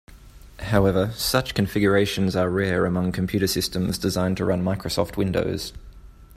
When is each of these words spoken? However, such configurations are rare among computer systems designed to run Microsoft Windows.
However, 0.61 1.11
such 1.13 1.53
configurations 1.53 2.35
are 2.35 2.49
rare 2.49 2.87
among 2.87 3.11
computer 3.11 3.45
systems 3.45 3.99
designed 3.99 4.37
to 4.37 4.45
run 4.45 4.63
Microsoft 4.63 5.15
Windows. 5.15 5.73